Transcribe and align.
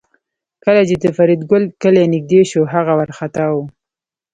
کله 0.63 0.81
چې 0.89 0.95
د 1.03 1.05
فریدګل 1.17 1.63
کلی 1.81 2.05
نږدې 2.13 2.41
شو 2.51 2.61
هغه 2.73 2.93
وارخطا 2.99 3.45
و 3.51 3.57